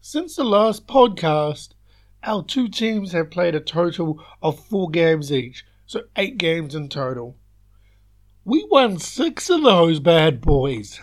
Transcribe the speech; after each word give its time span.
Since 0.00 0.36
the 0.36 0.44
last 0.44 0.86
podcast, 0.86 1.70
our 2.22 2.44
two 2.44 2.68
teams 2.68 3.10
have 3.12 3.32
played 3.32 3.56
a 3.56 3.60
total 3.60 4.24
of 4.40 4.64
four 4.64 4.88
games 4.90 5.32
each, 5.32 5.64
so 5.86 6.02
eight 6.14 6.38
games 6.38 6.76
in 6.76 6.88
total. 6.88 7.36
We 8.44 8.64
won 8.70 8.98
six 8.98 9.50
of 9.50 9.64
those 9.64 9.98
bad 9.98 10.40
boys. 10.40 11.00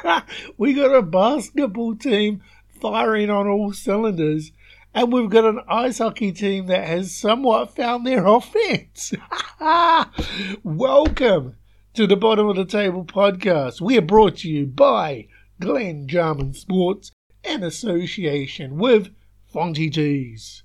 we 0.56 0.74
got 0.74 0.94
a 0.94 1.02
basketball 1.02 1.96
team 1.96 2.40
firing 2.68 3.30
on 3.30 3.48
all 3.48 3.72
cylinders, 3.72 4.52
and 4.94 5.12
we've 5.12 5.28
got 5.28 5.44
an 5.44 5.60
ice 5.68 5.98
hockey 5.98 6.30
team 6.30 6.66
that 6.68 6.86
has 6.86 7.14
somewhat 7.14 7.74
found 7.74 8.06
their 8.06 8.24
offense. 8.26 9.12
Welcome 10.62 11.56
to 11.94 12.06
the 12.06 12.16
Bottom 12.16 12.46
of 12.48 12.56
the 12.56 12.64
Table 12.64 13.04
podcast. 13.04 13.80
We 13.80 13.98
are 13.98 14.02
brought 14.02 14.36
to 14.38 14.48
you 14.48 14.66
by 14.66 15.26
Glen 15.60 16.06
Jarman 16.06 16.54
Sports 16.54 17.10
in 17.46 17.62
association 17.62 18.76
with 18.76 19.14
Fonty 19.52 19.92
Tees. 19.92 20.62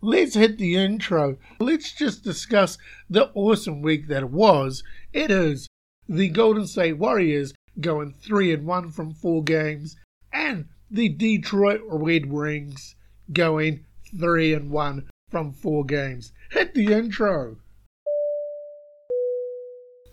Let's 0.00 0.34
hit 0.34 0.58
the 0.58 0.74
intro. 0.76 1.38
Let's 1.60 1.92
just 1.92 2.24
discuss 2.24 2.76
the 3.08 3.30
awesome 3.34 3.82
week 3.82 4.08
that 4.08 4.24
it 4.24 4.30
was. 4.30 4.82
It 5.12 5.30
is 5.30 5.68
the 6.08 6.28
Golden 6.28 6.66
State 6.66 6.98
Warriors 6.98 7.54
going 7.80 8.12
3 8.12 8.52
and 8.52 8.66
1 8.66 8.90
from 8.90 9.14
4 9.14 9.44
games 9.44 9.96
and 10.32 10.66
the 10.90 11.08
Detroit 11.08 11.80
Red 11.88 12.26
Wings 12.26 12.96
going 13.32 13.84
3 14.18 14.54
and 14.54 14.70
1 14.70 15.08
from 15.30 15.52
4 15.52 15.84
games. 15.84 16.32
Hit 16.50 16.74
the 16.74 16.92
intro. 16.92 17.56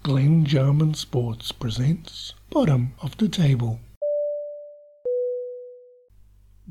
Glenn 0.04 0.46
Jarman 0.46 0.94
Sports 0.94 1.52
presents 1.52 2.34
Bottom 2.50 2.94
of 3.02 3.18
the 3.18 3.28
Table. 3.28 3.80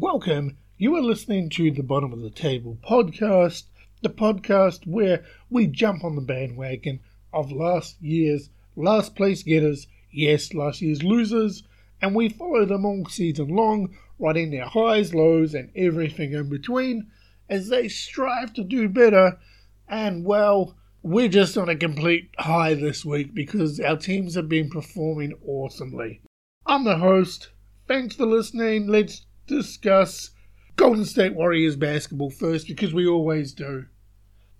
Welcome. 0.00 0.58
You 0.76 0.94
are 0.94 1.02
listening 1.02 1.50
to 1.50 1.72
the 1.72 1.82
Bottom 1.82 2.12
of 2.12 2.20
the 2.20 2.30
Table 2.30 2.78
podcast, 2.88 3.64
the 4.00 4.08
podcast 4.08 4.86
where 4.86 5.24
we 5.50 5.66
jump 5.66 6.04
on 6.04 6.14
the 6.14 6.22
bandwagon 6.22 7.00
of 7.32 7.50
last 7.50 8.00
year's 8.00 8.48
last 8.76 9.16
place 9.16 9.42
getters, 9.42 9.88
yes, 10.12 10.54
last 10.54 10.80
year's 10.82 11.02
losers, 11.02 11.64
and 12.00 12.14
we 12.14 12.28
follow 12.28 12.64
them 12.64 12.84
all 12.84 13.06
season 13.06 13.48
long, 13.48 13.92
writing 14.20 14.52
their 14.52 14.66
highs, 14.66 15.14
lows, 15.14 15.52
and 15.52 15.68
everything 15.74 16.32
in 16.32 16.48
between 16.48 17.10
as 17.48 17.68
they 17.68 17.88
strive 17.88 18.54
to 18.54 18.62
do 18.62 18.88
better. 18.88 19.40
And 19.88 20.24
well, 20.24 20.76
we're 21.02 21.26
just 21.26 21.58
on 21.58 21.68
a 21.68 21.74
complete 21.74 22.30
high 22.38 22.74
this 22.74 23.04
week 23.04 23.34
because 23.34 23.80
our 23.80 23.96
teams 23.96 24.36
have 24.36 24.48
been 24.48 24.70
performing 24.70 25.34
awesomely. 25.44 26.20
I'm 26.66 26.84
the 26.84 26.98
host. 26.98 27.50
Thanks 27.88 28.14
for 28.14 28.26
listening. 28.26 28.86
Let's 28.86 29.26
discuss 29.48 30.30
Golden 30.76 31.04
State 31.04 31.34
Warriors 31.34 31.74
basketball 31.74 32.30
first 32.30 32.68
because 32.68 32.94
we 32.94 33.06
always 33.06 33.52
do. 33.52 33.86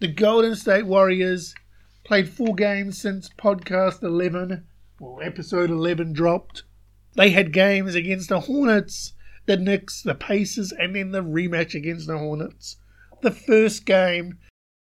The 0.00 0.08
Golden 0.08 0.56
State 0.56 0.86
Warriors 0.86 1.55
played 2.05 2.28
four 2.28 2.55
games 2.55 3.00
since 3.00 3.28
podcast 3.28 4.03
11, 4.03 4.66
or 4.98 5.22
episode 5.22 5.70
11 5.70 6.12
dropped. 6.12 6.64
They 7.14 7.31
had 7.31 7.53
games 7.53 7.94
against 7.94 8.31
the 8.31 8.41
Hornets, 8.41 9.12
the 9.47 9.56
Knicks, 9.56 10.03
the 10.03 10.14
Pacers, 10.14 10.72
and 10.72 10.97
then 10.97 11.12
the 11.12 11.22
rematch 11.22 11.75
against 11.75 12.06
the 12.06 12.19
Hornets. 12.19 12.77
The 13.22 13.31
first 13.31 13.84
game, 13.84 14.39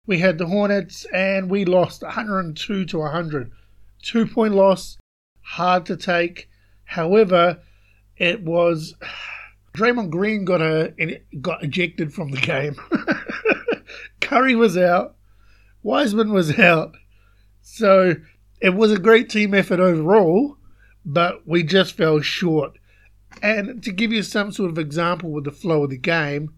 we 0.05 0.19
had 0.19 0.37
the 0.37 0.47
Hornets 0.47 1.05
and 1.13 1.49
we 1.49 1.65
lost 1.65 2.01
102 2.01 2.85
to 2.85 2.97
100. 2.99 3.51
Two 4.03 4.27
point 4.27 4.53
loss, 4.53 4.97
hard 5.41 5.85
to 5.87 5.97
take. 5.97 6.49
However, 6.85 7.59
it 8.17 8.43
was 8.43 8.95
Draymond 9.75 10.09
Green 10.09 10.45
got 10.45 10.61
a 10.61 10.93
got 11.41 11.63
ejected 11.63 12.13
from 12.13 12.31
the 12.31 12.37
game. 12.37 12.75
Curry 14.21 14.55
was 14.55 14.77
out. 14.77 15.15
Wiseman 15.83 16.31
was 16.31 16.57
out. 16.57 16.95
So 17.61 18.15
it 18.61 18.73
was 18.73 18.91
a 18.91 18.99
great 18.99 19.29
team 19.29 19.53
effort 19.53 19.79
overall, 19.79 20.57
but 21.05 21.47
we 21.47 21.63
just 21.63 21.95
fell 21.95 22.21
short. 22.21 22.77
And 23.41 23.83
to 23.83 23.91
give 23.91 24.11
you 24.11 24.23
some 24.23 24.51
sort 24.51 24.71
of 24.71 24.77
example 24.77 25.31
with 25.31 25.43
the 25.43 25.51
flow 25.51 25.83
of 25.83 25.89
the 25.89 25.97
game, 25.97 26.53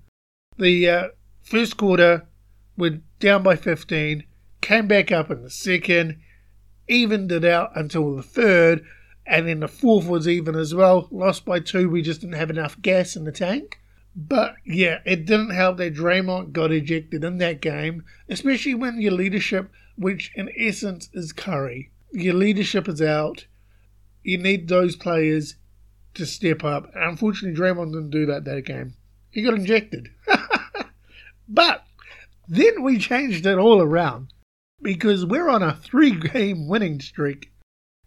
the 0.58 0.90
uh, 0.90 1.08
first 1.42 1.76
quarter 1.76 2.28
we're 2.78 3.02
down 3.20 3.42
by 3.42 3.56
15, 3.56 4.24
came 4.62 4.88
back 4.88 5.12
up 5.12 5.32
in 5.32 5.42
the 5.42 5.50
second, 5.50 6.20
evened 6.88 7.32
it 7.32 7.44
out 7.44 7.72
until 7.76 8.16
the 8.16 8.24
third, 8.24 8.86
and 9.28 9.48
then 9.48 9.60
the 9.60 9.68
fourth 9.68 10.08
was 10.08 10.28
even 10.28 10.56
as 10.56 10.74
well. 10.74 11.08
Lost 11.12 11.44
by 11.44 11.60
two, 11.60 11.90
we 11.90 12.02
just 12.02 12.22
didn't 12.22 12.38
have 12.38 12.50
enough 12.50 12.82
gas 12.82 13.16
in 13.16 13.26
the 13.26 13.32
tank. 13.32 13.80
But 14.16 14.56
yeah, 14.66 15.00
it 15.06 15.26
didn't 15.26 15.52
help 15.52 15.78
that 15.78 15.94
Draymond 15.94 16.54
got 16.54 16.72
ejected 16.72 17.24
in 17.24 17.38
that 17.38 17.62
game, 17.62 18.04
especially 18.30 18.74
when 18.74 19.02
your 19.02 19.12
leadership, 19.12 19.70
which 19.96 20.32
in 20.34 20.50
essence 20.58 21.10
is 21.14 21.34
Curry, 21.34 21.92
your 22.12 22.34
leadership 22.34 22.88
is 22.88 23.02
out. 23.02 23.46
You 24.24 24.38
need 24.38 24.68
those 24.68 24.96
players 24.96 25.56
to 26.16 26.26
step 26.26 26.64
up. 26.64 26.90
Unfortunately, 26.96 27.60
Draymond 27.60 27.94
didn't 27.94 28.10
do 28.10 28.26
that 28.26 28.46
that 28.46 28.66
game. 28.66 28.96
He 29.30 29.44
got 29.44 29.54
injected. 29.54 30.10
but 31.50 31.84
then 32.48 32.82
we 32.82 32.98
changed 32.98 33.46
it 33.46 33.58
all 33.58 33.82
around 33.82 34.34
because 34.82 35.26
we're 35.26 35.50
on 35.50 35.62
a 35.62 35.76
three 35.76 36.12
game 36.12 36.68
winning 36.68 37.02
streak 37.02 37.52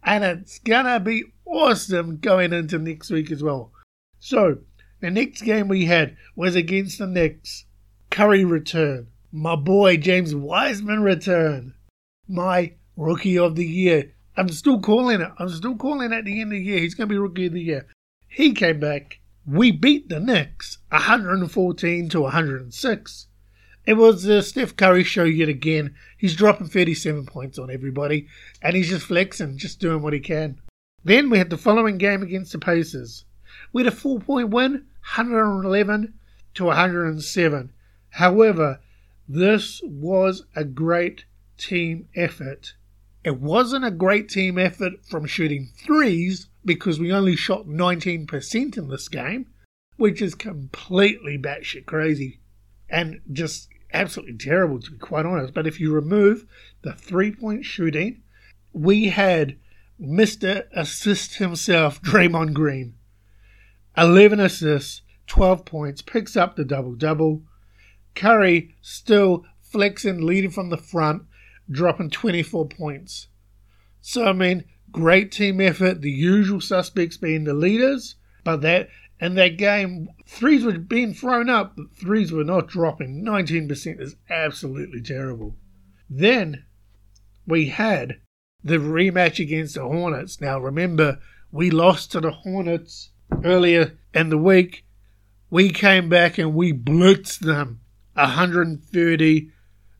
and 0.03 0.23
it's 0.23 0.59
gonna 0.59 0.99
be 0.99 1.23
awesome 1.45 2.17
going 2.17 2.53
into 2.53 2.77
next 2.77 3.09
week 3.09 3.31
as 3.31 3.43
well. 3.43 3.71
So, 4.19 4.59
the 4.99 5.09
next 5.09 5.41
game 5.41 5.67
we 5.67 5.85
had 5.85 6.15
was 6.35 6.55
against 6.55 6.99
the 6.99 7.07
Knicks. 7.07 7.65
Curry 8.11 8.45
return. 8.45 9.07
My 9.31 9.55
boy 9.55 9.97
James 9.97 10.35
Wiseman 10.35 11.01
return. 11.01 11.73
My 12.27 12.73
rookie 12.95 13.37
of 13.37 13.55
the 13.55 13.65
year. 13.65 14.13
I'm 14.37 14.49
still 14.49 14.79
calling 14.79 15.21
it. 15.21 15.31
I'm 15.37 15.49
still 15.49 15.75
calling 15.75 16.11
it 16.11 16.15
at 16.15 16.25
the 16.25 16.39
end 16.39 16.53
of 16.53 16.57
the 16.57 16.63
year. 16.63 16.79
He's 16.79 16.93
going 16.93 17.09
to 17.09 17.13
be 17.13 17.17
rookie 17.17 17.47
of 17.47 17.53
the 17.53 17.61
year. 17.61 17.87
He 18.27 18.53
came 18.53 18.79
back. 18.79 19.19
We 19.45 19.71
beat 19.71 20.09
the 20.09 20.19
Knicks 20.19 20.77
114 20.89 22.09
to 22.09 22.21
106. 22.21 23.27
It 23.83 23.95
was 23.95 24.21
the 24.23 24.43
Steph 24.43 24.75
Curry 24.75 25.03
show 25.03 25.23
yet 25.23 25.49
again. 25.49 25.95
He's 26.15 26.35
dropping 26.35 26.67
37 26.67 27.25
points 27.25 27.57
on 27.57 27.71
everybody, 27.71 28.27
and 28.61 28.75
he's 28.75 28.89
just 28.89 29.07
flexing, 29.07 29.57
just 29.57 29.79
doing 29.79 30.03
what 30.03 30.13
he 30.13 30.19
can. 30.19 30.61
Then 31.03 31.31
we 31.31 31.39
had 31.39 31.49
the 31.49 31.57
following 31.57 31.97
game 31.97 32.21
against 32.21 32.51
the 32.51 32.59
Pacers. 32.59 33.25
We 33.73 33.83
had 33.83 33.91
a 33.91 33.95
four 33.95 34.19
point 34.19 34.49
win, 34.49 34.85
111 35.15 36.13
to 36.53 36.65
107. 36.65 37.73
However, 38.11 38.79
this 39.27 39.81
was 39.83 40.43
a 40.55 40.63
great 40.63 41.25
team 41.57 42.07
effort. 42.15 42.75
It 43.23 43.39
wasn't 43.39 43.85
a 43.85 43.91
great 43.91 44.29
team 44.29 44.59
effort 44.59 45.03
from 45.09 45.25
shooting 45.25 45.71
threes 45.75 46.49
because 46.63 46.99
we 46.99 47.11
only 47.11 47.35
shot 47.35 47.65
19% 47.65 48.77
in 48.77 48.89
this 48.89 49.07
game, 49.07 49.47
which 49.97 50.21
is 50.21 50.35
completely 50.35 51.39
batshit 51.39 51.87
crazy 51.87 52.40
and 52.91 53.21
just 53.31 53.69
absolutely 53.93 54.37
terrible 54.37 54.79
to 54.79 54.91
be 54.91 54.97
quite 54.97 55.25
honest. 55.25 55.53
But 55.53 55.65
if 55.65 55.79
you 55.79 55.91
remove 55.91 56.45
the 56.83 56.93
three 56.93 57.31
point 57.31 57.65
shooting, 57.65 58.21
we 58.73 59.09
had 59.09 59.57
Mr. 59.99 60.65
Assist 60.73 61.35
himself, 61.35 62.01
Draymond 62.01 62.53
Green. 62.53 62.95
11 63.97 64.39
assists, 64.39 65.01
12 65.27 65.65
points, 65.65 66.01
picks 66.01 66.35
up 66.35 66.55
the 66.55 66.65
double 66.65 66.95
double. 66.95 67.43
Curry 68.15 68.75
still 68.81 69.45
flexing, 69.59 70.25
leading 70.25 70.51
from 70.51 70.69
the 70.69 70.77
front, 70.77 71.23
dropping 71.69 72.09
24 72.09 72.67
points. 72.67 73.27
So, 74.01 74.25
I 74.25 74.33
mean, 74.33 74.65
great 74.91 75.31
team 75.31 75.61
effort, 75.61 76.01
the 76.01 76.11
usual 76.11 76.61
suspects 76.61 77.17
being 77.17 77.43
the 77.43 77.53
leaders, 77.53 78.15
but 78.43 78.61
that 78.61 78.89
and 79.21 79.37
that 79.37 79.55
game, 79.55 80.09
threes 80.25 80.65
were 80.65 80.79
being 80.79 81.13
thrown 81.13 81.47
up, 81.47 81.75
but 81.75 81.95
threes 81.95 82.31
were 82.31 82.43
not 82.43 82.67
dropping. 82.67 83.23
19% 83.23 84.01
is 84.01 84.15
absolutely 84.31 84.99
terrible. 84.99 85.55
Then 86.09 86.65
we 87.45 87.67
had 87.67 88.19
the 88.63 88.77
rematch 88.77 89.39
against 89.39 89.75
the 89.75 89.83
Hornets. 89.83 90.41
Now, 90.41 90.59
remember, 90.59 91.19
we 91.51 91.69
lost 91.69 92.11
to 92.11 92.19
the 92.19 92.31
Hornets 92.31 93.11
earlier 93.43 93.95
in 94.11 94.29
the 94.29 94.39
week. 94.39 94.85
We 95.51 95.69
came 95.69 96.09
back 96.09 96.39
and 96.39 96.55
we 96.55 96.73
blitzed 96.73 97.39
them 97.39 97.81
130 98.13 99.51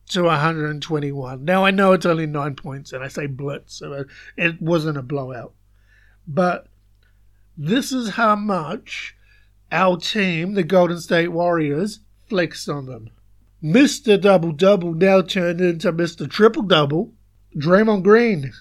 to 0.08 0.22
121. 0.24 1.44
Now, 1.44 1.64
I 1.64 1.70
know 1.70 1.92
it's 1.92 2.06
only 2.06 2.26
nine 2.26 2.56
points, 2.56 2.92
and 2.92 3.04
I 3.04 3.08
say 3.08 3.26
blitz, 3.26 3.74
so 3.74 4.04
it 4.36 4.60
wasn't 4.60 4.98
a 4.98 5.02
blowout. 5.02 5.54
But 6.26 6.66
this 7.56 7.92
is 7.92 8.10
how 8.10 8.34
much 8.34 9.14
our 9.72 9.96
team, 9.96 10.54
the 10.54 10.62
Golden 10.62 11.00
State 11.00 11.28
Warriors, 11.28 12.00
flexed 12.28 12.68
on 12.68 12.86
them. 12.86 13.10
Mr. 13.62 14.20
Double 14.20 14.52
Double 14.52 14.94
now 14.94 15.22
turned 15.22 15.60
into 15.60 15.92
Mr. 15.92 16.30
Triple 16.30 16.62
Double. 16.62 17.12
Draymond 17.56 18.02
Green, 18.02 18.52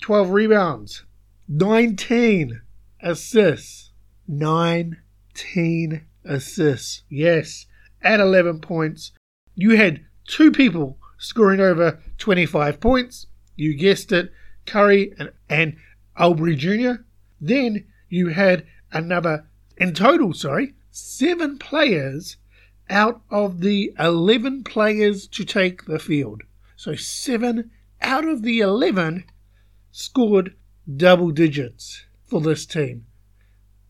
12 0.00 0.30
rebounds, 0.30 1.04
19 1.48 2.60
assists, 3.00 3.92
19 4.26 6.04
assists. 6.24 7.02
Yes, 7.08 7.66
at 8.02 8.18
11 8.18 8.60
points. 8.60 9.12
You 9.54 9.76
had 9.76 10.04
two 10.26 10.50
people 10.50 10.98
scoring 11.18 11.60
over 11.60 12.00
25 12.18 12.80
points. 12.80 13.26
You 13.54 13.74
guessed 13.76 14.10
it, 14.10 14.32
Curry 14.66 15.14
and, 15.18 15.30
and 15.48 15.76
Oubre 16.18 16.56
Jr. 16.56 17.02
Then 17.40 17.86
you 18.08 18.28
had 18.28 18.66
another, 18.92 19.46
in 19.82 19.92
total, 19.92 20.32
sorry, 20.32 20.74
seven 20.92 21.58
players 21.58 22.36
out 22.88 23.20
of 23.30 23.62
the 23.62 23.92
11 23.98 24.62
players 24.62 25.26
to 25.26 25.44
take 25.44 25.86
the 25.86 25.98
field. 25.98 26.42
So 26.76 26.94
seven 26.94 27.72
out 28.00 28.24
of 28.24 28.42
the 28.42 28.60
11 28.60 29.24
scored 29.90 30.54
double 30.96 31.32
digits 31.32 32.04
for 32.24 32.40
this 32.40 32.64
team. 32.64 33.06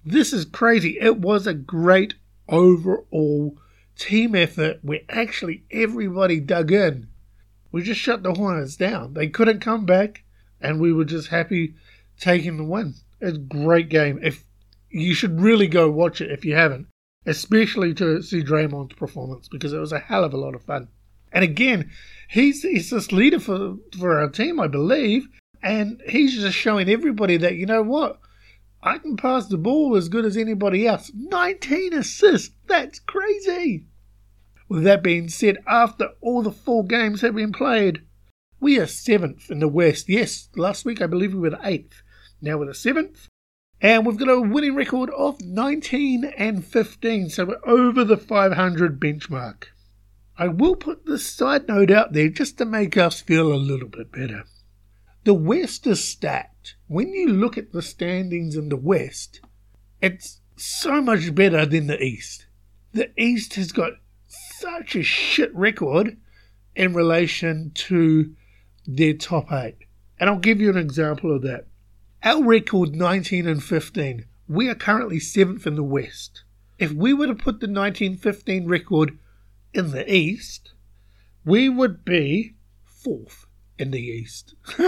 This 0.03 0.33
is 0.33 0.47
crazy. 0.47 0.97
It 0.99 1.19
was 1.19 1.47
a 1.47 1.53
great 1.53 2.15
overall 2.49 3.59
team 3.95 4.35
effort 4.35 4.79
where 4.81 5.01
actually 5.11 5.63
everybody 5.71 6.41
dug 6.41 6.73
in. 6.73 7.07
We 7.71 7.83
just 7.83 8.01
shut 8.01 8.23
the 8.23 8.33
Hornets 8.33 8.77
down. 8.77 9.13
They 9.13 9.29
couldn't 9.29 9.61
come 9.61 9.85
back, 9.85 10.25
and 10.59 10.81
we 10.81 10.95
were 10.95 11.05
just 11.05 11.29
happy 11.29 11.75
taking 12.19 12.57
the 12.57 12.65
win. 12.65 12.95
It's 13.21 13.37
a 13.37 13.41
great 13.41 13.91
game. 13.91 14.19
If 14.23 14.47
you 14.93 15.15
should 15.15 15.41
really 15.41 15.67
go 15.67 15.91
watch 15.91 16.21
it 16.21 16.31
if 16.31 16.45
you 16.45 16.55
haven't, 16.55 16.87
especially 17.27 17.95
to 17.95 18.23
see 18.23 18.43
Draymond's 18.43 18.95
performance 18.95 19.49
because 19.49 19.73
it 19.73 19.79
was 19.79 19.93
a 19.93 19.99
hell 19.99 20.25
of 20.25 20.35
a 20.35 20.37
lot 20.39 20.55
of 20.55 20.63
fun. 20.63 20.89
And 21.33 21.43
again, 21.43 21.91
he's 22.29 22.63
he's 22.63 22.91
this 22.91 23.11
leader 23.11 23.41
for 23.41 23.77
for 23.99 24.19
our 24.19 24.29
team, 24.29 24.61
I 24.61 24.69
believe, 24.69 25.29
and 25.63 26.03
he's 26.07 26.35
just 26.35 26.57
showing 26.57 26.89
everybody 26.89 27.37
that 27.39 27.57
you 27.57 27.67
know 27.67 27.83
what, 27.83 28.21
I 28.83 28.99
can 28.99 29.17
pass 29.17 29.47
the 29.47 29.59
ball 29.59 29.97
as 29.97 30.09
good 30.09 30.25
as 30.25 30.37
anybody 30.37 30.87
else. 30.87 31.11
19 31.15 31.95
assists, 31.95 32.55
that's 32.67 32.99
crazy. 32.99 33.87
With 34.69 34.85
that 34.85 35.03
being 35.03 35.29
said, 35.29 35.59
after 35.67 36.11
all 36.21 36.43
the 36.43 36.51
four 36.51 36.85
games 36.85 37.21
have 37.21 37.35
been 37.35 37.53
played, 37.53 38.03
we 38.61 38.79
are 38.79 38.87
seventh 38.87 39.51
in 39.51 39.61
the 39.61 39.69
West. 39.69 40.09
Yes, 40.09 40.49
last 40.57 40.85
week 40.85 41.01
I 41.01 41.07
believe 41.07 41.33
we 41.33 41.41
were 41.41 41.51
the 41.51 41.61
eighth. 41.63 42.03
Now 42.41 42.59
we're 42.59 42.67
the 42.67 42.75
seventh. 42.75 43.29
And 43.83 44.07
we've 44.07 44.17
got 44.17 44.29
a 44.29 44.41
winning 44.41 44.77
record 44.77 45.11
of 45.11 45.41
19 45.41 46.25
and 46.39 46.65
15, 46.65 47.31
so 47.31 47.47
we're 47.47 47.59
over 47.67 48.05
the 48.05 48.17
500 48.17 49.01
benchmark. 49.01 49.65
I 50.39 50.47
will 50.47 50.77
put 50.77 51.05
this 51.05 51.27
side 51.27 51.67
note 51.67 51.91
out 51.91 52.13
there 52.13 52.29
just 52.29 52.59
to 52.59 52.65
make 52.65 52.97
us 52.97 53.21
feel 53.21 53.53
a 53.53 53.57
little 53.57 53.89
bit 53.89 54.13
better. 54.13 54.45
The 55.25 55.35
West 55.35 55.85
is 55.89 56.03
stacked. 56.03 56.77
When 56.87 57.13
you 57.13 57.27
look 57.27 57.59
at 57.59 57.73
the 57.73 57.83
standings 57.83 58.55
in 58.55 58.69
the 58.69 58.77
West, 58.77 59.41
it's 60.01 60.41
so 60.57 61.03
much 61.03 61.35
better 61.35 61.67
than 61.67 61.89
the 61.89 62.01
East. 62.01 62.47
The 62.93 63.11
East 63.21 63.55
has 63.55 63.73
got 63.73 63.95
such 64.29 64.95
a 64.95 65.03
shit 65.03 65.53
record 65.57 66.19
in 66.77 66.95
relation 66.95 67.73
to 67.75 68.33
their 68.87 69.15
top 69.15 69.51
eight. 69.51 69.79
And 70.21 70.31
I'll 70.31 70.39
give 70.39 70.61
you 70.61 70.71
an 70.71 70.79
example 70.79 71.35
of 71.35 71.43
that. 71.43 71.67
Our 72.25 72.45
record 72.45 72.95
19 72.95 73.49
and 73.49 73.65
15. 73.65 74.27
We 74.47 74.69
are 74.69 74.77
currently 74.77 75.19
seventh 75.19 75.67
in 75.67 75.75
the 75.75 75.83
West. 75.83 76.45
If 76.79 76.93
we 76.93 77.13
were 77.13 77.27
to 77.27 77.35
put 77.35 77.59
the 77.59 77.67
1915 77.67 78.69
record 78.69 79.19
in 79.75 79.91
the 79.91 80.09
East, 80.13 80.73
we 81.45 81.69
would 81.69 82.05
be 82.05 82.55
fourth 82.85 83.47
in 83.77 83.91
the 83.91 84.01
East. 84.01 84.55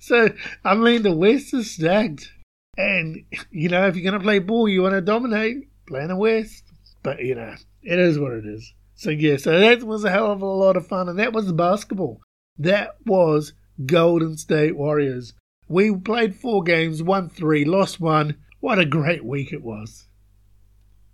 so, 0.00 0.30
I 0.64 0.74
mean, 0.74 1.02
the 1.02 1.14
West 1.14 1.54
is 1.54 1.70
stacked. 1.70 2.32
And, 2.76 3.24
you 3.52 3.68
know, 3.68 3.86
if 3.86 3.94
you're 3.94 4.10
going 4.10 4.20
to 4.20 4.24
play 4.24 4.40
ball, 4.40 4.68
you 4.68 4.82
want 4.82 4.94
to 4.94 5.00
dominate, 5.00 5.68
play 5.86 6.02
in 6.02 6.08
the 6.08 6.16
West. 6.16 6.64
But, 7.04 7.20
you 7.20 7.36
know, 7.36 7.54
it 7.84 8.00
is 8.00 8.18
what 8.18 8.32
it 8.32 8.44
is. 8.44 8.74
So, 8.96 9.10
yeah, 9.10 9.36
so 9.36 9.60
that 9.60 9.84
was 9.84 10.02
a 10.02 10.10
hell 10.10 10.32
of 10.32 10.42
a 10.42 10.46
lot 10.46 10.76
of 10.76 10.88
fun. 10.88 11.08
And 11.08 11.20
that 11.20 11.32
was 11.32 11.52
basketball. 11.52 12.20
That 12.58 12.96
was 13.06 13.52
Golden 13.86 14.36
State 14.36 14.76
Warriors. 14.76 15.34
We 15.68 15.94
played 15.94 16.34
four 16.34 16.62
games, 16.62 17.02
won 17.02 17.28
three, 17.28 17.64
lost 17.64 18.00
one. 18.00 18.36
What 18.60 18.78
a 18.78 18.84
great 18.84 19.24
week 19.24 19.52
it 19.52 19.62
was. 19.62 20.08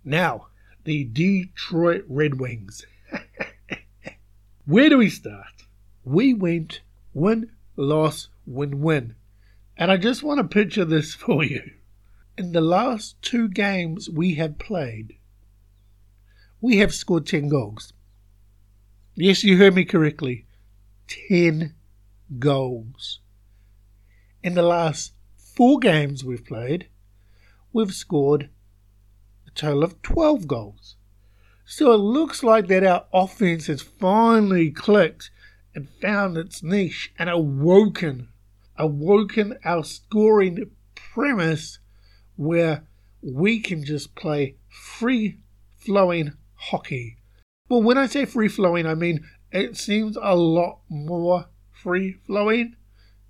Now, 0.03 0.47
the 0.83 1.03
Detroit 1.03 2.05
Red 2.07 2.39
Wings. 2.39 2.85
Where 4.65 4.89
do 4.89 4.97
we 4.97 5.09
start? 5.09 5.65
We 6.03 6.33
went 6.33 6.81
win, 7.13 7.51
loss, 7.75 8.29
win, 8.45 8.81
win. 8.81 9.15
And 9.77 9.91
I 9.91 9.97
just 9.97 10.23
want 10.23 10.39
to 10.39 10.43
picture 10.43 10.85
this 10.85 11.13
for 11.15 11.43
you. 11.43 11.71
In 12.37 12.51
the 12.51 12.61
last 12.61 13.21
two 13.21 13.47
games 13.47 14.09
we 14.09 14.35
have 14.35 14.59
played, 14.59 15.17
we 16.61 16.77
have 16.77 16.93
scored 16.93 17.25
10 17.25 17.49
goals. 17.49 17.93
Yes, 19.15 19.43
you 19.43 19.57
heard 19.57 19.75
me 19.75 19.85
correctly. 19.85 20.45
10 21.29 21.73
goals. 22.39 23.19
In 24.43 24.53
the 24.53 24.61
last 24.61 25.13
four 25.37 25.79
games 25.79 26.23
we've 26.23 26.45
played, 26.45 26.87
we've 27.73 27.93
scored 27.93 28.49
a 29.47 29.51
total 29.51 29.83
of 29.83 30.01
12 30.01 30.47
goals. 30.47 30.95
So 31.65 31.91
it 31.93 31.97
looks 31.97 32.43
like 32.43 32.67
that 32.67 32.83
our 32.83 33.05
offense 33.11 33.67
has 33.67 33.81
finally 33.81 34.69
clicked 34.69 35.31
and 35.73 35.89
found 36.01 36.37
its 36.37 36.61
niche 36.61 37.11
and 37.17 37.29
awoken, 37.29 38.29
awoken 38.77 39.57
our 39.65 39.83
scoring 39.83 40.71
premise 40.93 41.79
where 42.35 42.87
we 43.21 43.59
can 43.59 43.83
just 43.83 44.15
play 44.15 44.55
free 44.69 45.39
flowing 45.75 46.33
hockey. 46.53 47.17
Well, 47.67 47.81
when 47.81 47.97
I 47.97 48.05
say 48.05 48.25
free 48.25 48.47
flowing, 48.47 48.85
I 48.85 48.93
mean 48.93 49.25
it 49.51 49.75
seems 49.77 50.17
a 50.21 50.35
lot 50.35 50.81
more 50.89 51.47
free 51.85 52.13
flowing 52.25 52.75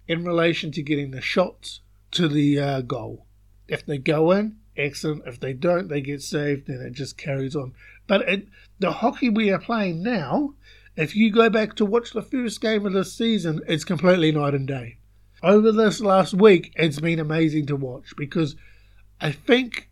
in 0.07 0.23
relation 0.23 0.71
to 0.71 0.81
getting 0.81 1.11
the 1.11 1.19
shots 1.19 1.81
to 2.11 2.29
the 2.29 2.57
uh, 2.57 2.81
goal. 2.81 3.25
If 3.67 3.85
they 3.85 3.97
go 3.97 4.31
in, 4.31 4.55
excellent. 4.77 5.23
If 5.27 5.41
they 5.41 5.51
don't, 5.51 5.89
they 5.89 5.99
get 5.99 6.21
saved, 6.21 6.69
and 6.69 6.81
it 6.81 6.93
just 6.93 7.17
carries 7.17 7.53
on. 7.53 7.73
But 8.07 8.21
it, 8.21 8.47
the 8.79 8.93
hockey 8.93 9.29
we 9.29 9.51
are 9.51 9.59
playing 9.59 10.01
now, 10.03 10.53
if 10.95 11.17
you 11.17 11.33
go 11.33 11.49
back 11.49 11.75
to 11.75 11.85
watch 11.85 12.11
the 12.11 12.21
first 12.21 12.61
game 12.61 12.85
of 12.85 12.93
this 12.93 13.11
season, 13.11 13.59
it's 13.67 13.83
completely 13.83 14.31
night 14.31 14.53
and 14.53 14.65
day. 14.65 14.99
Over 15.43 15.73
this 15.73 15.99
last 15.99 16.33
week, 16.33 16.71
it's 16.77 17.01
been 17.01 17.19
amazing 17.19 17.65
to 17.65 17.75
watch 17.75 18.13
because 18.15 18.55
I 19.19 19.33
think 19.33 19.89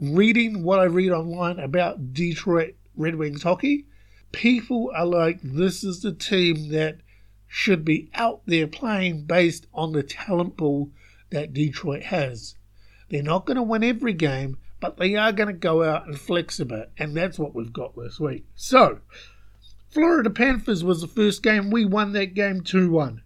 reading 0.00 0.62
what 0.62 0.78
I 0.78 0.84
read 0.84 1.10
online 1.10 1.58
about 1.58 2.12
Detroit 2.12 2.76
Red 2.96 3.16
Wings 3.16 3.42
hockey, 3.42 3.86
people 4.30 4.92
are 4.94 5.04
like, 5.04 5.40
this 5.42 5.82
is 5.82 6.00
the 6.00 6.12
team 6.12 6.68
that 6.70 6.98
should 7.56 7.84
be 7.84 8.10
out 8.14 8.42
there 8.46 8.66
playing 8.66 9.22
based 9.22 9.64
on 9.72 9.92
the 9.92 10.02
talent 10.02 10.56
pool 10.56 10.90
that 11.30 11.52
Detroit 11.52 12.02
has. 12.02 12.56
They're 13.08 13.22
not 13.22 13.46
going 13.46 13.56
to 13.56 13.62
win 13.62 13.84
every 13.84 14.12
game, 14.12 14.56
but 14.80 14.96
they 14.96 15.14
are 15.14 15.30
going 15.30 15.46
to 15.46 15.52
go 15.52 15.84
out 15.84 16.08
and 16.08 16.18
flex 16.18 16.58
a 16.58 16.64
bit, 16.64 16.90
and 16.98 17.16
that's 17.16 17.38
what 17.38 17.54
we've 17.54 17.72
got 17.72 17.94
this 17.94 18.18
week. 18.18 18.44
So, 18.56 18.98
Florida 19.88 20.30
Panthers 20.30 20.82
was 20.82 21.00
the 21.00 21.06
first 21.06 21.44
game. 21.44 21.70
We 21.70 21.84
won 21.84 22.12
that 22.14 22.34
game 22.34 22.60
2 22.60 22.90
1. 22.90 23.22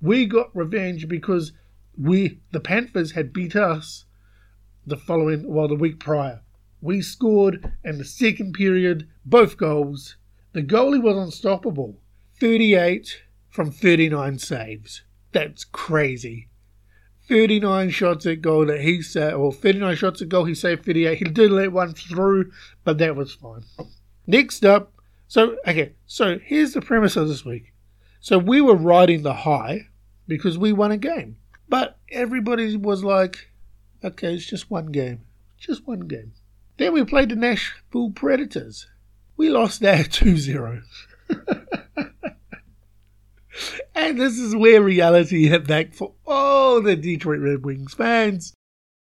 We 0.00 0.24
got 0.24 0.56
revenge 0.56 1.06
because 1.06 1.52
we, 1.94 2.40
the 2.52 2.60
Panthers, 2.60 3.12
had 3.12 3.34
beat 3.34 3.54
us 3.54 4.06
the 4.86 4.96
following, 4.96 5.46
well, 5.46 5.68
the 5.68 5.74
week 5.74 6.00
prior. 6.00 6.40
We 6.80 7.02
scored 7.02 7.70
in 7.84 7.98
the 7.98 8.06
second 8.06 8.54
period, 8.54 9.06
both 9.26 9.58
goals. 9.58 10.16
The 10.54 10.62
goalie 10.62 11.02
was 11.02 11.18
unstoppable. 11.18 11.98
38 12.40 13.24
from 13.58 13.72
39 13.72 14.38
saves. 14.38 15.02
That's 15.32 15.64
crazy. 15.64 16.46
39 17.26 17.90
shots 17.90 18.24
at 18.24 18.40
goal 18.40 18.64
that 18.66 18.82
he 18.82 19.02
saved, 19.02 19.34
or 19.34 19.52
39 19.52 19.96
shots 19.96 20.22
at 20.22 20.28
goal, 20.28 20.44
he 20.44 20.54
saved 20.54 20.84
38. 20.84 21.18
He 21.18 21.24
did 21.24 21.50
let 21.50 21.72
one 21.72 21.92
through, 21.92 22.52
but 22.84 22.98
that 22.98 23.16
was 23.16 23.34
fine. 23.34 23.64
Next 24.28 24.64
up, 24.64 24.92
so, 25.26 25.56
okay, 25.66 25.94
so 26.06 26.38
here's 26.38 26.72
the 26.72 26.80
premise 26.80 27.16
of 27.16 27.26
this 27.26 27.44
week. 27.44 27.72
So 28.20 28.38
we 28.38 28.60
were 28.60 28.76
riding 28.76 29.24
the 29.24 29.34
high 29.34 29.88
because 30.28 30.56
we 30.56 30.72
won 30.72 30.92
a 30.92 30.96
game. 30.96 31.38
But 31.68 31.98
everybody 32.12 32.76
was 32.76 33.02
like, 33.02 33.50
okay, 34.04 34.34
it's 34.34 34.46
just 34.46 34.70
one 34.70 34.92
game. 34.92 35.22
Just 35.56 35.84
one 35.84 36.06
game. 36.06 36.32
Then 36.76 36.92
we 36.92 37.02
played 37.02 37.30
the 37.30 37.34
Nashville 37.34 38.12
Predators. 38.12 38.86
We 39.36 39.50
lost 39.50 39.80
that 39.80 40.12
2 40.12 40.36
0. 40.36 40.82
And 43.94 44.20
this 44.20 44.38
is 44.38 44.54
where 44.54 44.82
reality 44.82 45.48
hit 45.48 45.66
back 45.66 45.94
for 45.94 46.14
all 46.26 46.80
the 46.80 46.96
Detroit 46.96 47.40
Red 47.40 47.64
Wings 47.64 47.94
fans 47.94 48.54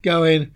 going, 0.02 0.52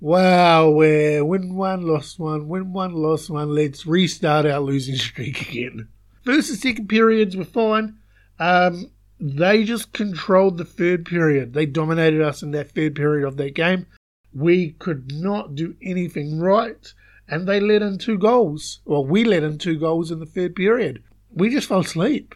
wow, 0.00 0.68
we're 0.70 1.24
win 1.24 1.54
one, 1.54 1.82
lost 1.82 2.18
one, 2.18 2.48
win 2.48 2.72
one, 2.72 2.92
lost 2.92 3.30
one. 3.30 3.54
Let's 3.54 3.86
restart 3.86 4.44
our 4.46 4.60
losing 4.60 4.96
streak 4.96 5.48
again. 5.48 5.88
First 6.24 6.50
and 6.50 6.58
second 6.58 6.88
periods 6.88 7.36
were 7.36 7.44
fine. 7.44 7.98
Um, 8.38 8.90
they 9.20 9.64
just 9.64 9.92
controlled 9.92 10.58
the 10.58 10.64
third 10.64 11.06
period. 11.06 11.54
They 11.54 11.66
dominated 11.66 12.20
us 12.20 12.42
in 12.42 12.50
that 12.50 12.72
third 12.72 12.94
period 12.94 13.26
of 13.26 13.36
that 13.38 13.54
game. 13.54 13.86
we 14.34 14.72
could 14.72 15.12
not 15.12 15.54
do 15.54 15.76
anything 15.80 16.40
right, 16.40 16.92
and 17.28 17.46
they 17.46 17.60
let 17.60 17.82
in 17.82 17.98
two 17.98 18.18
goals. 18.18 18.80
Well, 18.84 19.04
we 19.04 19.24
let 19.24 19.44
in 19.44 19.58
two 19.58 19.78
goals 19.78 20.10
in 20.10 20.18
the 20.18 20.26
third 20.26 20.56
period. 20.56 21.02
We 21.32 21.50
just 21.50 21.68
fell 21.68 21.80
asleep. 21.80 22.34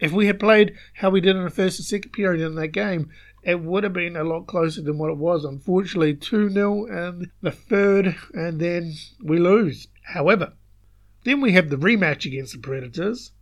If 0.00 0.12
we 0.12 0.26
had 0.26 0.40
played 0.40 0.74
how 0.94 1.10
we 1.10 1.20
did 1.20 1.36
in 1.36 1.44
the 1.44 1.50
first 1.50 1.78
and 1.78 1.86
second 1.86 2.12
period 2.12 2.44
in 2.44 2.54
that 2.54 2.68
game, 2.68 3.10
it 3.42 3.60
would 3.60 3.84
have 3.84 3.92
been 3.92 4.16
a 4.16 4.24
lot 4.24 4.46
closer 4.46 4.82
than 4.82 4.98
what 4.98 5.10
it 5.10 5.16
was. 5.16 5.44
Unfortunately, 5.44 6.14
2 6.14 6.50
0 6.50 6.86
and 6.86 7.30
the 7.42 7.50
third, 7.50 8.16
and 8.32 8.60
then 8.60 8.94
we 9.22 9.38
lose. 9.38 9.88
However, 10.02 10.54
then 11.24 11.40
we 11.40 11.52
have 11.52 11.70
the 11.70 11.76
rematch 11.76 12.24
against 12.24 12.52
the 12.52 12.58
Predators. 12.58 13.32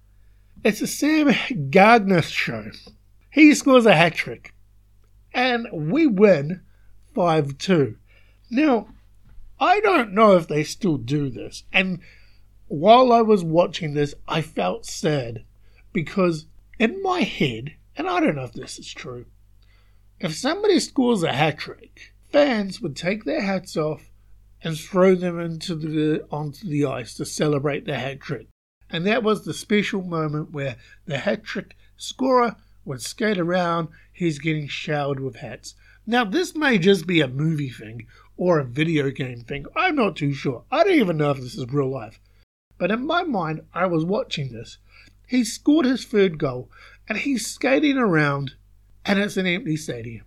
It's 0.65 0.81
a 0.81 0.87
Sam 0.87 1.33
Gagner 1.71 2.23
show. 2.23 2.71
He 3.31 3.55
scores 3.55 3.87
a 3.87 3.95
hat 3.95 4.15
trick, 4.15 4.53
and 5.33 5.69
we 5.73 6.07
win 6.07 6.62
5 7.15 7.59
2. 7.59 7.97
Now, 8.50 8.88
I 9.61 9.81
don't 9.81 10.12
know 10.12 10.37
if 10.37 10.49
they 10.49 10.65
still 10.65 10.97
do 10.97 11.31
this, 11.31 11.65
and 11.73 12.00
while 12.67 13.12
I 13.12 13.23
was 13.23 13.43
watching 13.45 13.95
this, 13.95 14.15
I 14.27 14.43
felt 14.43 14.87
sad 14.87 15.45
because 15.93 16.47
in 16.78 17.02
my 17.02 17.23
head, 17.23 17.75
and 17.97 18.08
I 18.08 18.20
don't 18.20 18.37
know 18.37 18.44
if 18.44 18.52
this 18.52 18.78
is 18.78 18.92
true, 18.92 19.26
if 20.20 20.35
somebody 20.35 20.80
scores 20.80 21.23
a 21.23 21.32
hat 21.32 21.58
trick, 21.58 22.12
fans 22.30 22.80
would 22.80 22.97
take 22.97 23.25
their 23.25 23.42
hats 23.42 23.76
off 23.76 24.11
and 24.62 24.76
throw 24.76 25.14
them 25.14 25.38
into 25.38 25.75
the 25.75 26.26
onto 26.30 26.68
the 26.68 26.85
ice 26.85 27.14
to 27.14 27.25
celebrate 27.25 27.85
the 27.85 27.99
hat 27.99 28.20
trick. 28.20 28.49
And 28.90 29.06
that 29.06 29.23
was 29.23 29.44
the 29.44 29.54
special 29.54 30.02
moment 30.02 30.50
where 30.50 30.76
the 31.06 31.18
hat 31.18 31.44
trick 31.44 31.76
scorer 31.97 32.56
would 32.85 33.02
skate 33.02 33.38
around, 33.38 33.88
he's 34.12 34.38
getting 34.38 34.66
showered 34.66 35.20
with 35.20 35.37
hats. 35.37 35.75
Now 36.06 36.25
this 36.25 36.56
may 36.56 36.78
just 36.78 37.06
be 37.06 37.20
a 37.20 37.28
movie 37.28 37.68
thing 37.68 38.06
or 38.37 38.58
a 38.58 38.64
video 38.64 39.11
game 39.11 39.42
thing. 39.42 39.66
I'm 39.76 39.97
not 39.97 40.16
too 40.16 40.32
sure. 40.32 40.64
I 40.70 40.85
don't 40.85 40.94
even 40.94 41.18
know 41.18 41.30
if 41.30 41.38
this 41.38 41.54
is 41.54 41.70
real 41.70 41.90
life. 41.90 42.18
But 42.78 42.90
in 42.90 43.06
my 43.06 43.25
mind, 43.25 43.62
I 43.75 43.87
was 43.87 44.04
watching 44.04 44.52
this. 44.52 44.78
He 45.28 45.44
scored 45.44 45.85
his 45.85 46.06
third 46.06 46.38
goal 46.38 46.70
and 47.06 47.18
he's 47.18 47.47
skating 47.47 47.99
around 47.99 48.52
and 49.04 49.18
it's 49.18 49.37
an 49.37 49.47
empty 49.47 49.76
stadium. 49.76 50.25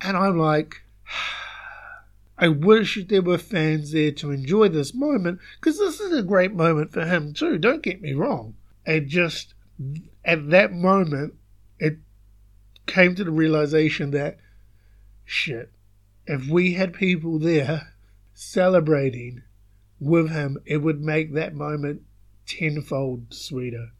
And 0.00 0.16
I'm 0.16 0.38
like, 0.38 0.82
I 2.38 2.48
wish 2.48 2.98
there 3.08 3.20
were 3.20 3.36
fans 3.36 3.92
there 3.92 4.12
to 4.12 4.30
enjoy 4.30 4.70
this 4.70 4.94
moment 4.94 5.40
because 5.60 5.78
this 5.78 6.00
is 6.00 6.16
a 6.16 6.22
great 6.22 6.54
moment 6.54 6.92
for 6.92 7.04
him 7.04 7.34
too. 7.34 7.58
Don't 7.58 7.82
get 7.82 8.00
me 8.00 8.14
wrong. 8.14 8.54
It 8.86 9.06
just, 9.06 9.52
at 10.24 10.48
that 10.48 10.72
moment, 10.72 11.34
it 11.78 11.98
came 12.86 13.14
to 13.16 13.24
the 13.24 13.30
realization 13.30 14.12
that, 14.12 14.38
shit, 15.26 15.70
if 16.26 16.48
we 16.48 16.72
had 16.72 16.94
people 16.94 17.38
there 17.38 17.92
celebrating 18.32 19.42
with 20.00 20.30
him, 20.30 20.56
it 20.64 20.78
would 20.78 21.02
make 21.02 21.34
that 21.34 21.54
moment 21.54 22.00
tenfold 22.46 23.34
sweeter. 23.34 23.90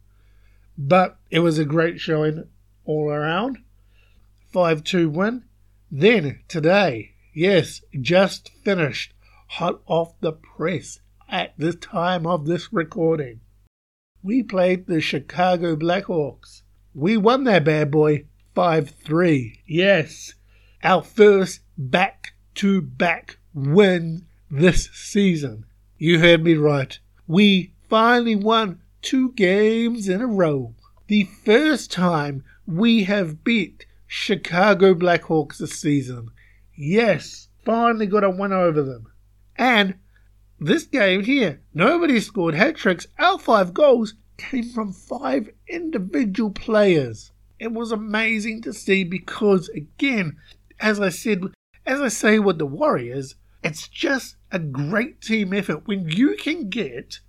But 0.77 1.17
it 1.31 1.39
was 1.39 1.57
a 1.57 1.65
great 1.65 1.99
showing 1.99 2.47
all 2.85 3.09
around. 3.09 3.57
5 4.51 4.83
2 4.83 5.09
win. 5.09 5.43
Then, 5.89 6.39
today, 6.47 7.11
yes, 7.33 7.81
just 7.99 8.49
finished, 8.63 9.13
hot 9.47 9.81
off 9.85 10.19
the 10.19 10.33
press 10.33 10.99
at 11.29 11.53
the 11.57 11.73
time 11.73 12.25
of 12.25 12.45
this 12.45 12.71
recording. 12.71 13.41
We 14.21 14.43
played 14.43 14.87
the 14.87 15.01
Chicago 15.01 15.75
Blackhawks. 15.75 16.61
We 16.93 17.17
won 17.17 17.43
that 17.45 17.63
bad 17.63 17.91
boy 17.91 18.25
5 18.55 18.89
3. 18.89 19.63
Yes, 19.65 20.33
our 20.83 21.01
first 21.01 21.61
back 21.77 22.33
to 22.55 22.81
back 22.81 23.37
win 23.53 24.25
this 24.49 24.89
season. 24.93 25.65
You 25.97 26.19
heard 26.19 26.43
me 26.43 26.55
right. 26.55 26.97
We 27.27 27.73
finally 27.89 28.35
won 28.35 28.81
two 29.01 29.31
games 29.33 30.09
in 30.09 30.21
a 30.21 30.27
row. 30.27 30.73
The 31.07 31.25
first 31.45 31.91
time 31.91 32.43
we 32.65 33.03
have 33.03 33.43
beat 33.43 33.85
Chicago 34.05 34.93
Blackhawks 34.93 35.57
this 35.57 35.79
season. 35.79 36.29
Yes, 36.75 37.47
finally 37.65 38.05
got 38.05 38.23
a 38.23 38.29
win 38.29 38.53
over 38.53 38.81
them. 38.81 39.07
And 39.57 39.95
this 40.59 40.85
game 40.85 41.23
here, 41.23 41.61
nobody 41.73 42.19
scored 42.19 42.55
hat 42.55 42.75
tricks. 42.75 43.07
Our 43.19 43.39
five 43.39 43.73
goals 43.73 44.15
came 44.37 44.69
from 44.69 44.93
five 44.93 45.49
individual 45.67 46.51
players. 46.51 47.31
It 47.59 47.71
was 47.71 47.91
amazing 47.91 48.61
to 48.63 48.73
see 48.73 49.03
because, 49.03 49.69
again, 49.69 50.37
as 50.79 50.99
I 50.99 51.09
said, 51.09 51.41
as 51.85 52.01
I 52.01 52.07
say 52.07 52.39
with 52.39 52.59
the 52.59 52.65
Warriors, 52.65 53.35
it's 53.63 53.87
just 53.87 54.35
a 54.51 54.59
great 54.59 55.21
team 55.21 55.53
effort 55.53 55.87
when 55.87 56.07
you 56.09 56.35
can 56.37 56.69
get 56.69 57.19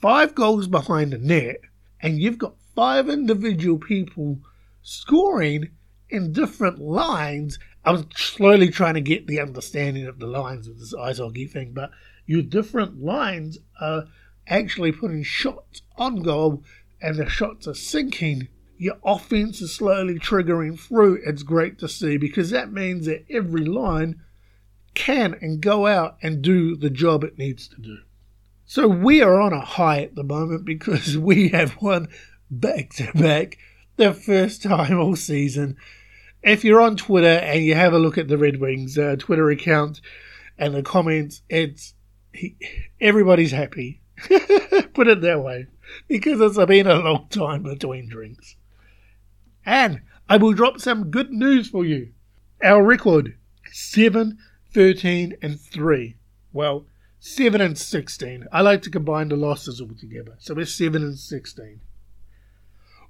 five 0.00 0.34
goals 0.34 0.68
behind 0.68 1.12
the 1.12 1.18
net 1.18 1.60
and 2.00 2.20
you've 2.20 2.38
got 2.38 2.54
five 2.74 3.08
individual 3.08 3.78
people 3.78 4.38
scoring 4.82 5.70
in 6.10 6.32
different 6.32 6.78
lines. 6.78 7.58
I 7.84 7.92
was 7.92 8.04
slowly 8.14 8.68
trying 8.68 8.94
to 8.94 9.00
get 9.00 9.26
the 9.26 9.40
understanding 9.40 10.06
of 10.06 10.18
the 10.18 10.26
lines 10.26 10.68
of 10.68 10.78
this 10.78 10.94
ice 10.94 11.18
hockey 11.18 11.46
thing, 11.46 11.72
but 11.72 11.90
your 12.26 12.42
different 12.42 13.02
lines 13.02 13.58
are 13.80 14.04
actually 14.46 14.92
putting 14.92 15.22
shots 15.22 15.82
on 15.96 16.22
goal 16.22 16.62
and 17.00 17.16
the 17.16 17.28
shots 17.28 17.66
are 17.66 17.74
sinking. 17.74 18.48
Your 18.78 18.98
offense 19.04 19.60
is 19.60 19.74
slowly 19.74 20.18
triggering 20.18 20.78
through. 20.78 21.20
It's 21.24 21.42
great 21.42 21.78
to 21.78 21.88
see 21.88 22.16
because 22.16 22.50
that 22.50 22.72
means 22.72 23.06
that 23.06 23.24
every 23.30 23.64
line 23.64 24.22
can 24.94 25.34
and 25.40 25.60
go 25.60 25.86
out 25.86 26.16
and 26.22 26.42
do 26.42 26.76
the 26.76 26.90
job 26.90 27.24
it 27.24 27.38
needs 27.38 27.68
to 27.68 27.80
do. 27.80 27.98
So 28.68 28.88
we 28.88 29.22
are 29.22 29.40
on 29.40 29.52
a 29.52 29.64
high 29.64 30.02
at 30.02 30.16
the 30.16 30.24
moment 30.24 30.64
because 30.64 31.16
we 31.30 31.50
have 31.50 31.80
won 31.80 32.08
back 32.50 32.90
to 32.94 33.12
back 33.12 33.58
the 33.96 34.12
first 34.12 34.62
time 34.62 34.98
all 34.98 35.14
season. 35.14 35.76
If 36.42 36.64
you're 36.64 36.80
on 36.80 36.96
Twitter 36.96 37.26
and 37.26 37.64
you 37.64 37.76
have 37.76 37.92
a 37.92 37.98
look 37.98 38.18
at 38.18 38.26
the 38.26 38.36
Red 38.36 38.60
Wings 38.60 38.98
uh, 38.98 39.16
Twitter 39.18 39.50
account 39.50 40.00
and 40.58 40.74
the 40.74 40.82
comments, 40.82 41.42
it's 41.48 41.94
he, 42.32 42.56
everybody's 43.00 43.52
happy. 43.52 44.00
Put 44.94 45.08
it 45.08 45.20
that 45.20 45.42
way, 45.42 45.66
because 46.08 46.40
it's 46.40 46.64
been 46.66 46.86
a 46.88 46.98
long 46.98 47.28
time 47.30 47.62
between 47.62 48.08
drinks. 48.08 48.56
And 49.64 50.02
I 50.28 50.38
will 50.38 50.52
drop 50.52 50.80
some 50.80 51.10
good 51.10 51.30
news 51.30 51.68
for 51.68 51.84
you. 51.84 52.12
Our 52.62 52.82
record 52.82 53.36
7, 53.70 54.38
13, 54.72 55.36
and 55.42 55.60
3. 55.60 56.16
Well, 56.52 56.86
7 57.34 57.60
and 57.60 57.76
16. 57.76 58.46
I 58.52 58.60
like 58.60 58.82
to 58.82 58.90
combine 58.90 59.28
the 59.28 59.36
losses 59.36 59.80
all 59.80 59.94
together. 59.98 60.36
So 60.38 60.54
we're 60.54 60.66
7 60.66 61.02
and 61.02 61.18
16 61.18 61.80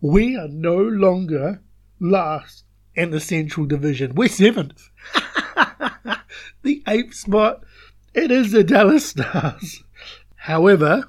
we 0.01 0.37
are 0.37 0.49
no 0.49 0.77
longer 0.77 1.61
last 1.99 2.65
in 2.95 3.11
the 3.11 3.21
Central 3.21 3.67
Division. 3.67 4.15
We're 4.15 4.29
seventh. 4.29 4.91
the 6.63 6.83
eighth 6.87 7.15
spot, 7.15 7.63
it 8.15 8.31
is 8.31 8.53
the 8.53 8.65
Dallas 8.65 9.07
Stars. 9.07 9.83
However, 10.37 11.09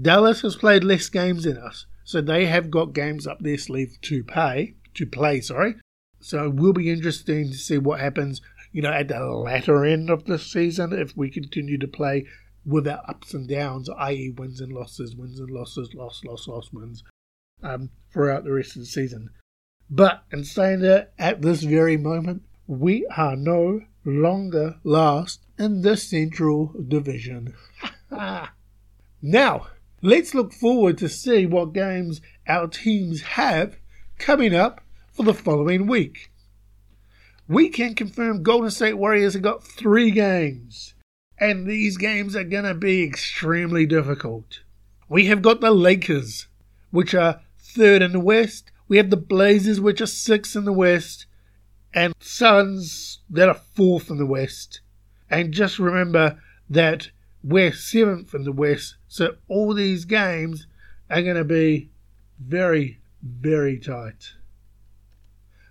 Dallas 0.00 0.42
has 0.42 0.56
played 0.56 0.84
less 0.84 1.08
games 1.08 1.44
than 1.44 1.58
us, 1.58 1.86
so 2.04 2.20
they 2.20 2.46
have 2.46 2.70
got 2.70 2.92
games 2.92 3.26
up 3.26 3.40
their 3.40 3.58
sleeve 3.58 3.98
to 4.02 4.22
pay, 4.22 4.74
to 4.94 5.06
play, 5.06 5.40
sorry. 5.40 5.76
So 6.20 6.46
it 6.46 6.54
will 6.54 6.72
be 6.72 6.90
interesting 6.90 7.50
to 7.50 7.56
see 7.56 7.78
what 7.78 8.00
happens, 8.00 8.40
you 8.72 8.82
know, 8.82 8.92
at 8.92 9.08
the 9.08 9.20
latter 9.20 9.84
end 9.84 10.10
of 10.10 10.24
the 10.24 10.38
season 10.38 10.92
if 10.92 11.16
we 11.16 11.30
continue 11.30 11.78
to 11.78 11.88
play 11.88 12.26
with 12.64 12.86
our 12.86 13.02
ups 13.08 13.34
and 13.34 13.48
downs, 13.48 13.88
i.e., 13.88 14.34
wins 14.36 14.60
and 14.60 14.72
losses, 14.72 15.16
wins 15.16 15.40
and 15.40 15.50
losses, 15.50 15.94
loss, 15.94 16.22
loss, 16.24 16.46
loss, 16.46 16.72
wins 16.72 17.02
um, 17.62 17.90
throughout 18.12 18.44
the 18.44 18.52
rest 18.52 18.76
of 18.76 18.82
the 18.82 18.86
season. 18.86 19.30
But 19.88 20.22
in 20.32 20.44
saying 20.44 20.80
that, 20.80 21.12
at 21.18 21.42
this 21.42 21.62
very 21.62 21.96
moment, 21.96 22.42
we 22.66 23.06
are 23.16 23.34
no 23.34 23.80
longer 24.04 24.76
last 24.84 25.44
in 25.58 25.82
the 25.82 25.96
Central 25.96 26.72
Division. 26.86 27.54
now, 29.22 29.66
let's 30.02 30.34
look 30.34 30.52
forward 30.52 30.96
to 30.98 31.08
see 31.08 31.46
what 31.46 31.72
games 31.72 32.20
our 32.46 32.68
teams 32.68 33.22
have 33.22 33.76
coming 34.18 34.54
up 34.54 34.80
for 35.12 35.24
the 35.24 35.34
following 35.34 35.86
week. 35.86 36.29
We 37.50 37.68
can 37.68 37.96
confirm 37.96 38.44
Golden 38.44 38.70
State 38.70 38.96
Warriors 38.96 39.34
have 39.34 39.42
got 39.42 39.64
three 39.64 40.12
games, 40.12 40.94
and 41.36 41.66
these 41.66 41.96
games 41.96 42.36
are 42.36 42.44
going 42.44 42.62
to 42.62 42.74
be 42.74 43.02
extremely 43.02 43.86
difficult. 43.86 44.60
We 45.08 45.26
have 45.26 45.42
got 45.42 45.60
the 45.60 45.72
Lakers, 45.72 46.46
which 46.92 47.12
are 47.12 47.40
third 47.58 48.02
in 48.02 48.12
the 48.12 48.20
West. 48.20 48.70
We 48.86 48.98
have 48.98 49.10
the 49.10 49.16
Blazers, 49.16 49.80
which 49.80 50.00
are 50.00 50.06
sixth 50.06 50.54
in 50.54 50.64
the 50.64 50.72
West, 50.72 51.26
and 51.92 52.14
Suns 52.20 53.18
that 53.28 53.48
are 53.48 53.60
fourth 53.74 54.10
in 54.10 54.18
the 54.18 54.26
West. 54.26 54.80
And 55.28 55.52
just 55.52 55.80
remember 55.80 56.40
that 56.68 57.10
we're 57.42 57.72
seventh 57.72 58.32
in 58.32 58.44
the 58.44 58.52
West, 58.52 58.94
so 59.08 59.34
all 59.48 59.74
these 59.74 60.04
games 60.04 60.68
are 61.10 61.20
going 61.20 61.34
to 61.34 61.42
be 61.42 61.90
very, 62.38 63.00
very 63.20 63.76
tight. 63.76 64.34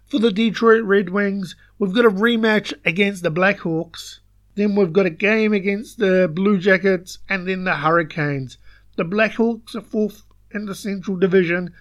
For 0.09 0.17
the 0.17 0.31
Detroit 0.31 0.83
Red 0.85 1.09
Wings, 1.09 1.55
we've 1.77 1.93
got 1.93 2.03
a 2.03 2.09
rematch 2.09 2.73
against 2.83 3.21
the 3.21 3.29
Blackhawks. 3.29 4.21
Then 4.55 4.75
we've 4.75 4.91
got 4.91 5.05
a 5.05 5.11
game 5.11 5.53
against 5.53 5.99
the 5.99 6.27
Blue 6.27 6.57
Jackets 6.57 7.19
and 7.29 7.47
then 7.47 7.63
the 7.63 7.75
Hurricanes. 7.75 8.57
The 8.97 9.05
Blackhawks 9.05 9.75
are 9.75 9.81
fourth 9.81 10.23
in 10.49 10.65
the 10.65 10.73
Central 10.73 11.15
Division, 11.15 11.75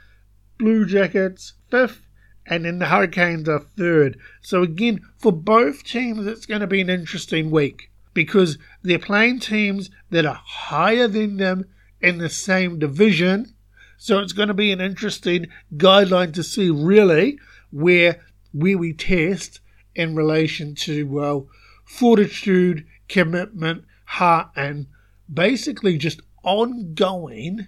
Blue 0.59 0.85
Jackets 0.85 1.55
fifth, 1.71 2.07
and 2.45 2.67
then 2.67 2.79
the 2.79 2.89
Hurricanes 2.89 3.49
are 3.49 3.65
third. 3.79 4.19
So 4.43 4.63
again, 4.63 5.01
for 5.17 5.33
both 5.33 5.83
teams, 5.83 6.27
it's 6.27 6.45
going 6.45 6.61
to 6.61 6.67
be 6.67 6.83
an 6.83 6.91
interesting 6.91 7.51
week 7.51 7.91
because 8.13 8.59
they're 8.83 8.99
playing 8.99 9.41
teams 9.41 9.89
that 10.11 10.27
are 10.27 10.43
higher 10.45 11.09
than 11.09 11.39
them 11.39 11.65
in 12.03 12.19
the 12.19 12.29
same 12.29 12.79
division. 12.79 13.55
So 13.97 14.19
it's 14.19 14.35
going 14.35 14.49
to 14.49 14.55
be 14.55 14.71
an 14.71 14.83
interesting 14.83 15.47
guideline 15.79 16.35
to 16.35 16.43
see 16.43 16.69
really 16.69 17.39
where 17.71 18.25
where 18.53 18.79
we 18.79 18.93
test 18.93 19.61
in 19.95 20.15
relation 20.15 20.75
to 20.75 21.07
well 21.07 21.49
fortitude, 21.85 22.87
commitment, 23.09 23.85
heart, 24.05 24.51
and 24.57 24.87
basically 25.33 25.99
just 25.99 26.21
ongoing 26.43 27.67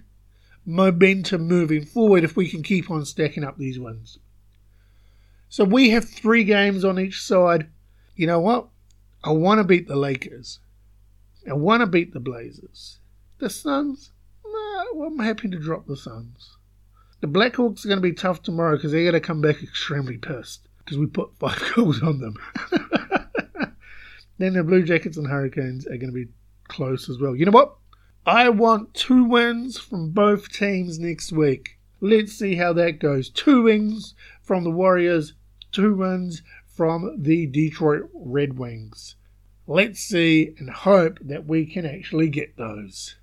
momentum 0.64 1.42
moving 1.46 1.84
forward 1.84 2.22
if 2.22 2.36
we 2.36 2.48
can 2.48 2.62
keep 2.62 2.90
on 2.90 3.04
stacking 3.04 3.44
up 3.44 3.56
these 3.56 3.78
wins. 3.78 4.18
So 5.48 5.64
we 5.64 5.90
have 5.90 6.08
three 6.08 6.44
games 6.44 6.84
on 6.84 6.98
each 6.98 7.20
side. 7.20 7.68
You 8.14 8.26
know 8.26 8.40
what? 8.40 8.68
I 9.24 9.32
want 9.32 9.58
to 9.58 9.64
beat 9.64 9.88
the 9.88 9.96
Lakers. 9.96 10.60
I 11.48 11.54
want 11.54 11.80
to 11.80 11.86
beat 11.86 12.12
the 12.12 12.20
Blazers. 12.20 13.00
The 13.38 13.50
Suns? 13.50 14.12
I'm 14.94 15.18
happy 15.18 15.48
to 15.48 15.58
drop 15.58 15.86
the 15.86 15.96
Suns. 15.96 16.56
The 17.20 17.28
Blackhawks 17.28 17.84
are 17.84 17.88
going 17.88 17.98
to 17.98 18.08
be 18.08 18.14
tough 18.14 18.42
tomorrow 18.42 18.76
because 18.76 18.92
they're 18.92 19.02
going 19.02 19.12
to 19.12 19.20
come 19.20 19.42
back 19.42 19.62
extremely 19.62 20.16
pissed 20.16 20.68
because 20.78 20.98
we 20.98 21.06
put 21.06 21.36
five 21.38 21.62
goals 21.74 22.02
on 22.02 22.20
them. 22.20 22.36
then 24.38 24.54
the 24.54 24.64
Blue 24.64 24.82
Jackets 24.82 25.18
and 25.18 25.26
Hurricanes 25.26 25.86
are 25.86 25.98
going 25.98 26.12
to 26.12 26.12
be 26.12 26.28
close 26.68 27.10
as 27.10 27.18
well. 27.18 27.36
You 27.36 27.44
know 27.44 27.52
what? 27.52 27.76
I 28.26 28.48
want 28.48 28.94
two 28.94 29.24
wins 29.24 29.78
from 29.78 30.10
both 30.10 30.50
teams 30.50 30.98
next 30.98 31.32
week. 31.32 31.78
Let's 32.00 32.32
see 32.32 32.54
how 32.54 32.72
that 32.74 32.98
goes. 32.98 33.28
Two 33.28 33.62
wins 33.62 34.14
from 34.42 34.64
the 34.64 34.70
Warriors, 34.70 35.34
two 35.72 35.94
wins 35.94 36.42
from 36.66 37.22
the 37.22 37.46
Detroit 37.46 38.08
Red 38.14 38.58
Wings. 38.58 39.16
Let's 39.66 40.00
see 40.00 40.54
and 40.58 40.70
hope 40.70 41.18
that 41.20 41.46
we 41.46 41.66
can 41.66 41.84
actually 41.84 42.28
get 42.28 42.56
those. 42.56 43.16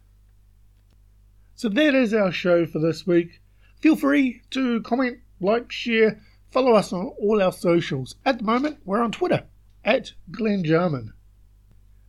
So 1.56 1.70
that 1.70 1.96
is 1.96 2.14
our 2.14 2.32
show 2.32 2.68
for 2.68 2.78
this 2.78 3.08
week. 3.08 3.42
Feel 3.80 3.96
free 3.96 4.42
to 4.52 4.82
comment, 4.82 5.20
like, 5.40 5.72
share, 5.72 6.22
follow 6.50 6.74
us 6.74 6.92
on 6.94 7.08
all 7.20 7.42
our 7.42 7.52
socials. 7.52 8.16
At 8.26 8.40
the 8.40 8.44
moment, 8.44 8.80
we're 8.86 9.02
on 9.02 9.12
Twitter 9.12 9.46
at 9.84 10.14
Glenn 10.32 10.64
Jarman. 10.64 11.14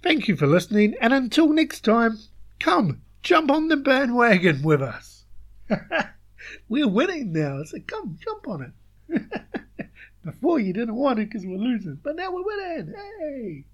Thank 0.03 0.29
you 0.29 0.37
for 0.37 0.47
listening, 0.47 0.95
and 1.01 1.13
until 1.13 1.49
next 1.49 1.85
time, 1.85 2.19
Come, 2.61 3.03
jump 3.23 3.51
on 3.51 3.69
the 3.69 3.77
bandwagon 3.77 4.63
with 4.63 4.83
us. 4.83 5.25
we're 6.69 6.89
winning 6.89 7.33
now, 7.33 7.63
so 7.63 7.79
come, 7.87 8.19
jump 8.23 8.49
on 8.49 8.73
it. 9.09 9.23
Before 10.25 10.59
you 10.59 10.73
didn't 10.73 10.97
want 10.97 11.21
it 11.21 11.29
because 11.29 11.47
we're 11.47 11.57
losing, 11.57 12.01
but 12.03 12.17
now 12.17 12.33
we're 12.33 12.45
winning. 12.45 12.95
Hey! 12.95 13.65